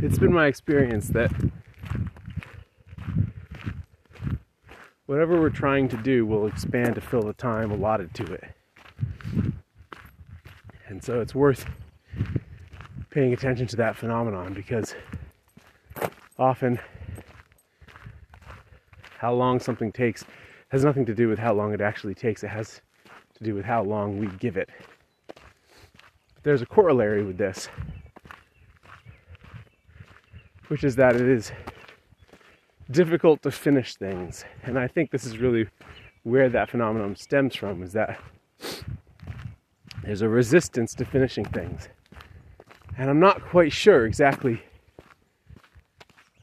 it's 0.00 0.18
been 0.18 0.32
my 0.32 0.46
experience 0.46 1.08
that 1.08 1.32
whatever 5.06 5.40
we're 5.40 5.50
trying 5.50 5.88
to 5.88 5.96
do 5.96 6.24
will 6.24 6.46
expand 6.46 6.94
to 6.94 7.00
fill 7.00 7.22
the 7.22 7.32
time 7.32 7.70
allotted 7.70 8.14
to 8.14 8.24
it. 8.32 8.44
And 10.86 11.02
so 11.02 11.20
it's 11.20 11.34
worth 11.34 11.66
paying 13.10 13.32
attention 13.32 13.66
to 13.66 13.76
that 13.76 13.96
phenomenon 13.96 14.54
because 14.54 14.94
often 16.38 16.78
how 19.18 19.32
long 19.32 19.58
something 19.58 19.90
takes 19.90 20.24
has 20.68 20.84
nothing 20.84 21.06
to 21.06 21.14
do 21.14 21.28
with 21.28 21.38
how 21.38 21.52
long 21.52 21.72
it 21.72 21.80
actually 21.80 22.14
takes, 22.14 22.44
it 22.44 22.48
has 22.48 22.80
to 23.34 23.44
do 23.44 23.54
with 23.54 23.64
how 23.64 23.82
long 23.82 24.18
we 24.18 24.26
give 24.38 24.56
it. 24.56 24.68
But 25.34 26.44
there's 26.44 26.62
a 26.62 26.66
corollary 26.66 27.24
with 27.24 27.38
this, 27.38 27.68
which 30.68 30.84
is 30.84 30.96
that 30.96 31.16
it 31.16 31.28
is 31.28 31.52
difficult 32.90 33.42
to 33.42 33.50
finish 33.50 33.96
things. 33.96 34.44
And 34.62 34.78
I 34.78 34.86
think 34.86 35.10
this 35.10 35.24
is 35.24 35.38
really 35.38 35.66
where 36.22 36.48
that 36.48 36.70
phenomenon 36.70 37.16
stems 37.16 37.56
from 37.56 37.82
is 37.82 37.92
that 37.92 38.18
there's 40.02 40.22
a 40.22 40.28
resistance 40.28 40.94
to 40.94 41.04
finishing 41.04 41.44
things. 41.44 41.88
And 42.96 43.10
I'm 43.10 43.20
not 43.20 43.42
quite 43.42 43.72
sure 43.72 44.06
exactly 44.06 44.62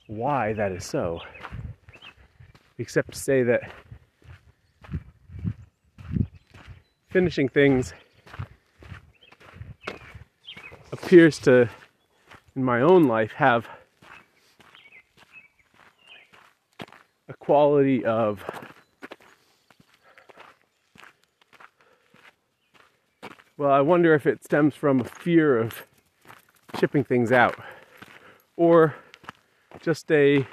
why 0.08 0.54
that 0.54 0.72
is 0.72 0.86
so, 0.86 1.20
except 2.78 3.12
to 3.12 3.20
say 3.20 3.44
that 3.44 3.62
finishing 7.10 7.50
things 7.50 7.94
appears 10.92 11.40
to, 11.40 11.70
in 12.56 12.64
my 12.64 12.82
own 12.82 13.08
life, 13.08 13.32
have 13.34 13.68
a 17.28 17.34
quality 17.34 18.06
of 18.06 18.44
well, 23.58 23.72
I 23.72 23.82
wonder 23.82 24.14
if 24.14 24.26
it 24.26 24.44
stems 24.44 24.76
from 24.76 25.02
a 25.02 25.04
fear 25.04 25.58
of 25.58 25.84
shipping 26.80 27.04
things 27.04 27.32
out 27.32 27.56
or 28.58 28.96
just 29.82 30.12
a 30.12 30.46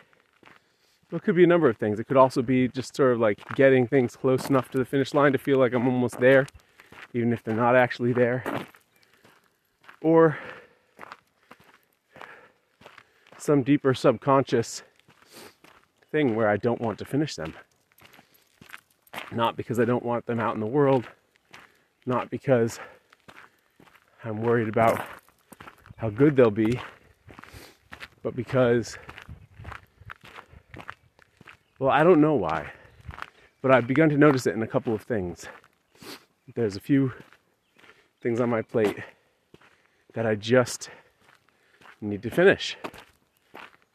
well, 1.11 1.19
it 1.19 1.25
could 1.25 1.37
be 1.37 1.45
a 1.45 1.47
number 1.47 1.69
of 1.69 1.77
things. 1.77 2.01
It 2.01 2.05
could 2.05 2.17
also 2.17 2.41
be 2.41 2.69
just 2.69 2.97
sort 2.97 3.13
of 3.13 3.21
like 3.21 3.39
getting 3.55 3.87
things 3.87 4.17
close 4.17 4.49
enough 4.49 4.71
to 4.71 4.79
the 4.79 4.85
finish 4.87 5.13
line 5.13 5.33
to 5.33 5.39
feel 5.39 5.59
like 5.59 5.75
I'm 5.75 5.87
almost 5.87 6.19
there, 6.21 6.47
even 7.13 7.35
if 7.35 7.43
they're 7.43 7.55
not 7.55 7.77
actually 7.77 8.15
there. 8.15 8.43
Or 10.01 10.39
some 13.37 13.63
deeper 13.63 13.93
subconscious 13.93 14.83
thing 16.13 16.37
where 16.37 16.49
I 16.49 16.59
don't 16.59 16.81
want 16.81 16.99
to 16.99 17.05
finish 17.05 17.35
them. 17.35 17.55
Not 19.33 19.57
because 19.57 19.81
I 19.81 19.85
don't 19.85 20.05
want 20.05 20.27
them 20.27 20.39
out 20.39 20.55
in 20.55 20.61
the 20.61 20.67
world, 20.67 21.09
not 22.07 22.31
because 22.31 22.79
I'm 24.23 24.43
worried 24.43 24.69
about 24.69 25.05
how 25.97 26.11
good 26.11 26.37
they'll 26.37 26.51
be, 26.51 26.79
but 28.23 28.37
because 28.37 28.99
well, 31.79 31.91
I 31.91 32.05
don't 32.05 32.21
know 32.21 32.35
why, 32.35 32.71
but 33.63 33.75
I've 33.75 33.89
begun 33.89 34.09
to 34.11 34.17
notice 34.17 34.47
it 34.47 34.55
in 34.55 34.63
a 34.63 34.69
couple 34.69 34.95
of 34.95 35.03
things. 35.03 35.49
There's 36.55 36.77
a 36.77 36.81
few 36.81 37.13
things 38.21 38.39
on 38.39 38.51
my 38.51 38.63
plate 38.63 38.99
that 40.13 40.27
I 40.27 40.35
just 40.35 40.91
need 42.01 42.23
to 42.23 42.31
finish. 42.31 42.77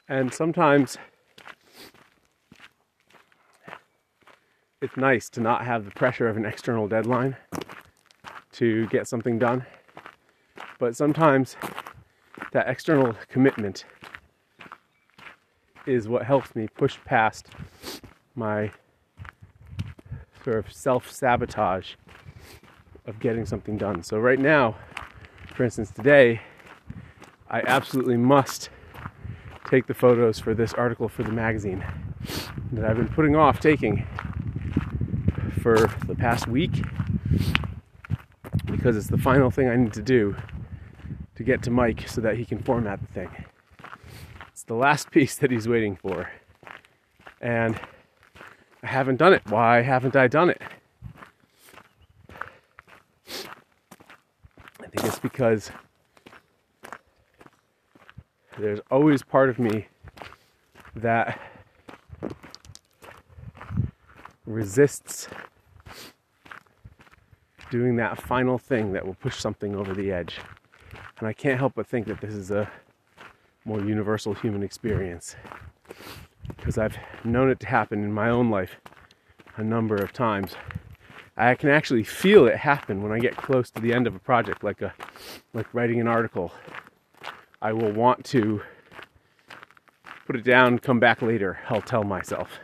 And 0.10 0.34
sometimes 0.34 0.98
it's 4.82 4.96
nice 4.96 5.30
to 5.30 5.42
not 5.42 5.66
have 5.66 5.86
the 5.86 5.92
pressure 5.92 6.28
of 6.28 6.38
an 6.38 6.46
external 6.46 6.88
deadline 6.88 7.36
to 8.54 8.88
get 8.88 9.08
something 9.08 9.40
done. 9.40 9.66
But 10.80 10.96
sometimes 10.96 11.56
that 12.52 12.68
external 12.68 13.16
commitment 13.30 13.86
is 15.86 16.08
what 16.08 16.24
helps 16.24 16.56
me 16.56 16.68
push 16.68 16.98
past 17.06 17.50
my 18.36 18.72
sort 20.44 20.58
of 20.58 20.72
self 20.72 21.12
sabotage 21.12 21.96
of 23.06 23.20
getting 23.20 23.46
something 23.46 23.78
done. 23.78 24.04
So, 24.04 24.20
right 24.20 24.40
now, 24.40 24.76
for 25.56 25.64
instance, 25.64 25.90
today, 25.90 26.42
I 27.50 27.62
absolutely 27.62 28.18
must 28.18 28.70
take 29.70 29.88
the 29.88 29.94
photos 29.94 30.40
for 30.40 30.54
this 30.54 30.74
article 30.74 31.10
for 31.10 31.24
the 31.24 31.32
magazine 31.32 31.84
that 32.74 32.86
I've 32.86 32.98
been 32.98 33.08
putting 33.08 33.36
off 33.36 33.60
taking 33.60 34.06
for 35.68 35.94
the 36.06 36.16
past 36.16 36.48
week 36.48 36.72
because 38.68 38.96
it's 38.96 39.08
the 39.08 39.18
final 39.18 39.52
thing 39.52 39.68
I 39.68 39.76
need 39.76 39.92
to 39.96 40.02
do 40.02 40.34
to 41.36 41.44
get 41.44 41.62
to 41.64 41.72
Mike 41.72 42.08
so 42.08 42.22
that 42.22 42.38
he 42.38 42.46
can 42.46 42.58
format 42.64 43.02
the 43.02 43.08
thing 43.08 43.30
It's 44.48 44.64
the 44.64 44.76
last 44.76 45.12
piece 45.18 45.36
that 45.36 45.52
he's 45.52 45.68
waiting 45.68 45.98
for. 45.98 46.32
And 47.42 47.78
I 48.82 48.88
haven't 48.88 49.18
done 49.18 49.34
it. 49.34 49.42
Why 49.50 49.82
haven't 49.82 50.16
I 50.16 50.30
done 50.30 50.52
it? 50.52 50.62
I 54.80 54.88
think 54.88 55.04
it's 55.04 55.20
because 55.20 55.70
there's 58.58 58.80
always 58.90 59.22
part 59.22 59.50
of 59.50 59.60
me 59.60 59.88
that 60.96 61.38
resists 64.46 65.28
doing 67.70 67.96
that 67.98 68.22
final 68.22 68.58
thing 68.58 68.94
that 68.94 69.06
will 69.06 69.16
push 69.16 69.38
something 69.38 69.76
over 69.76 69.94
the 69.94 70.12
edge. 70.12 70.40
And 71.20 71.28
I 71.28 71.34
can't 71.34 71.60
help 71.60 71.74
but 71.76 71.88
think 71.88 72.08
that 72.08 72.22
this 72.22 72.34
is 72.34 72.52
a 72.52 72.70
more 73.66 73.80
universal 73.84 74.34
human 74.34 74.64
experience. 74.64 75.36
Because 76.56 76.78
I've 76.78 76.98
known 77.24 77.50
it 77.50 77.60
to 77.62 77.68
happen 77.68 78.04
in 78.04 78.12
my 78.14 78.30
own 78.30 78.50
life 78.50 78.78
a 79.58 79.64
number 79.64 79.96
of 79.96 80.14
times. 80.14 80.56
I 81.36 81.54
can 81.56 81.70
actually 81.70 82.04
feel 82.04 82.48
it 82.48 82.58
happen 82.58 83.04
when 83.04 83.12
I 83.12 83.20
get 83.20 83.38
close 83.38 83.70
to 83.72 83.82
the 83.82 83.94
end 83.94 84.08
of 84.08 84.16
a 84.16 84.20
project, 84.20 84.64
like 84.64 84.82
a 84.82 84.94
like 85.54 85.72
writing 85.74 86.00
an 86.00 86.08
article. 86.08 86.52
I 87.62 87.74
will 87.74 87.92
want 87.92 88.26
to 88.26 88.62
put 90.26 90.36
it 90.36 90.44
down, 90.44 90.80
come 90.80 91.00
back 91.00 91.22
later, 91.22 91.60
I'll 91.70 91.82
tell 91.82 92.04
myself. 92.04 92.60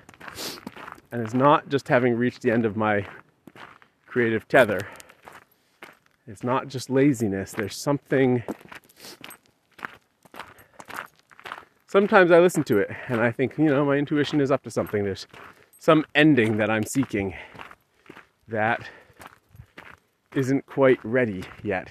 And 1.11 1.21
it's 1.21 1.33
not 1.33 1.69
just 1.69 1.87
having 1.87 2.15
reached 2.15 2.41
the 2.41 2.51
end 2.51 2.65
of 2.65 2.75
my 2.75 3.05
creative 4.13 4.47
tether. 4.47 4.79
It's 6.27 6.43
not 6.43 6.67
just 6.67 6.91
laziness. 6.91 7.51
There's 7.51 7.75
something 7.75 8.43
sometimes 11.87 12.29
I 12.29 12.37
listen 12.37 12.63
to 12.65 12.77
it 12.77 12.91
and 13.07 13.19
I 13.19 13.31
think, 13.31 13.57
you 13.57 13.65
know, 13.65 13.83
my 13.83 13.95
intuition 13.95 14.39
is 14.39 14.51
up 14.51 14.61
to 14.63 14.69
something. 14.69 15.03
There's 15.03 15.25
some 15.79 16.05
ending 16.13 16.57
that 16.57 16.69
I'm 16.69 16.83
seeking 16.83 17.33
that 18.47 18.87
isn't 20.35 20.63
quite 20.67 21.03
ready 21.03 21.43
yet. 21.63 21.89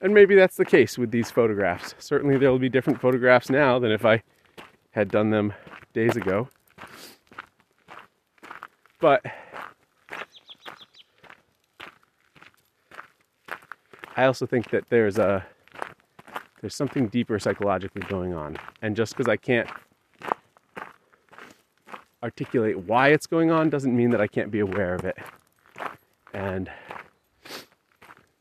And 0.00 0.12
maybe 0.12 0.34
that's 0.34 0.56
the 0.56 0.64
case 0.64 0.98
with 0.98 1.12
these 1.12 1.30
photographs. 1.30 1.94
Certainly, 2.00 2.38
there 2.38 2.50
will 2.50 2.58
be 2.58 2.68
different 2.68 3.00
photographs 3.00 3.50
now 3.50 3.78
than 3.78 3.92
if 3.92 4.04
I 4.04 4.20
had 4.90 5.12
done 5.12 5.30
them 5.30 5.52
days 5.92 6.16
ago. 6.16 6.48
But 9.00 9.22
I 14.16 14.26
also 14.26 14.46
think 14.46 14.70
that 14.70 14.88
there's 14.88 15.18
a 15.18 15.44
there's 16.60 16.74
something 16.74 17.08
deeper 17.08 17.38
psychologically 17.38 18.00
going 18.08 18.32
on. 18.32 18.56
And 18.80 18.96
just 18.96 19.14
because 19.14 19.28
I 19.28 19.36
can't 19.36 19.68
articulate 22.22 22.78
why 22.78 23.08
it's 23.08 23.26
going 23.26 23.50
on 23.50 23.68
doesn't 23.68 23.94
mean 23.94 24.08
that 24.10 24.20
I 24.22 24.26
can't 24.26 24.50
be 24.50 24.60
aware 24.60 24.94
of 24.94 25.04
it 25.04 25.18
and 26.32 26.70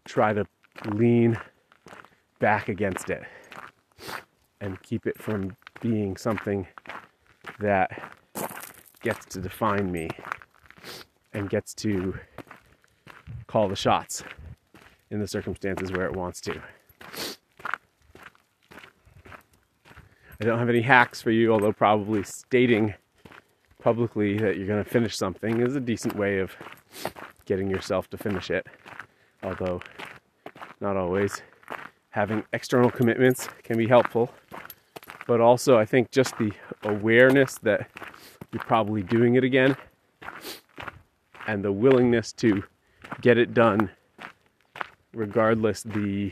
try 0.05 0.31
to 0.31 0.45
lean 0.93 1.37
back 2.39 2.69
against 2.69 3.09
it 3.09 3.23
and 4.61 4.81
keep 4.83 5.05
it 5.05 5.21
from 5.21 5.57
being 5.81 6.15
something 6.15 6.65
that 7.59 8.13
gets 9.01 9.25
to 9.25 9.41
define 9.41 9.91
me 9.91 10.07
and 11.33 11.49
gets 11.49 11.73
to 11.73 12.17
call 13.47 13.67
the 13.67 13.75
shots 13.75 14.23
in 15.13 15.19
the 15.19 15.27
circumstances 15.27 15.91
where 15.91 16.05
it 16.05 16.15
wants 16.15 16.41
to. 16.41 16.61
I 20.41 20.45
don't 20.45 20.59
have 20.59 20.69
any 20.69 20.81
hacks 20.81 21.21
for 21.21 21.31
you, 21.31 21.53
although 21.53 21.71
probably 21.71 22.23
stating 22.23 22.95
publicly 23.81 24.37
that 24.39 24.57
you're 24.57 24.67
going 24.67 24.83
to 24.83 24.89
finish 24.89 25.15
something 25.15 25.61
is 25.61 25.75
a 25.75 25.79
decent 25.79 26.15
way 26.15 26.39
of 26.39 26.55
getting 27.45 27.69
yourself 27.69 28.09
to 28.09 28.17
finish 28.17 28.49
it. 28.49 28.65
Although, 29.43 29.81
not 30.81 30.97
always. 30.97 31.41
Having 32.09 32.43
external 32.51 32.89
commitments 32.89 33.47
can 33.63 33.77
be 33.77 33.87
helpful, 33.87 34.31
but 35.27 35.39
also 35.39 35.77
I 35.77 35.85
think 35.85 36.11
just 36.11 36.37
the 36.37 36.51
awareness 36.83 37.57
that 37.59 37.89
you're 38.51 38.63
probably 38.63 39.01
doing 39.01 39.35
it 39.35 39.43
again 39.43 39.75
and 41.47 41.63
the 41.63 41.71
willingness 41.71 42.31
to 42.33 42.63
get 43.21 43.37
it 43.37 43.53
done 43.53 43.89
regardless 45.13 45.83
the 45.83 46.31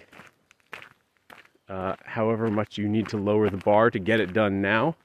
uh, 1.69 1.95
however 2.03 2.49
much 2.49 2.77
you 2.77 2.89
need 2.89 3.07
to 3.07 3.17
lower 3.17 3.49
the 3.49 3.57
bar 3.57 3.89
to 3.89 3.99
get 3.99 4.19
it 4.19 4.33
done 4.33 4.61
now 4.61 4.95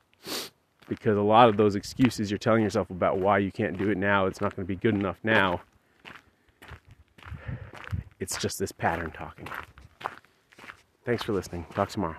because 0.89 1.17
a 1.17 1.23
lot 1.23 1.49
of 1.49 1.57
those 1.57 1.75
excuses 1.75 2.31
you're 2.31 2.39
telling 2.39 2.63
yourself 2.63 2.91
about 2.91 3.19
why 3.19 3.39
you 3.39 3.53
can't 3.53 3.79
do 3.79 3.91
it 3.91 3.99
now 3.99 4.27
it's 4.27 4.41
not 4.41 4.55
going 4.57 4.67
to 4.67 4.69
be 4.69 4.77
good 4.77 4.95
enough 4.95 5.19
now 5.23 5.61
it's 8.19 8.37
just 8.39 8.59
this 8.59 8.73
pattern 8.73 9.11
talking. 9.11 9.49
Thanks 11.05 11.23
for 11.23 11.33
listening. 11.33 11.67
Talk 11.75 11.91
tomorrow 11.91 12.17